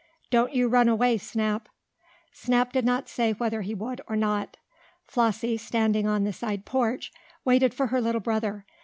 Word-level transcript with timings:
Don't 0.31 0.51
you 0.55 0.67
run 0.67 0.87
away, 0.89 1.19
Snap." 1.19 1.69
Snap 2.33 2.73
did 2.73 2.83
not 2.85 3.07
say 3.07 3.33
whether 3.33 3.61
he 3.61 3.75
would 3.75 4.01
or 4.07 4.15
not. 4.15 4.57
Flossie, 5.03 5.57
standing 5.57 6.07
on 6.07 6.23
the 6.23 6.33
side 6.33 6.65
porch, 6.65 7.11
waited 7.45 7.71
for 7.75 7.85
her 7.93 8.01
little 8.01 8.19
brother. 8.19 8.65